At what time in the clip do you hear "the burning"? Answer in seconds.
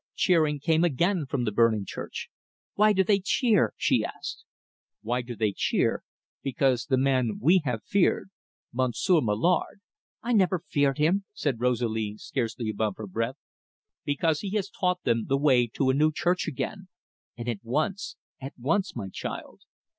1.43-1.85